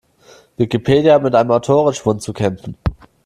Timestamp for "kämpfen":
2.33-2.75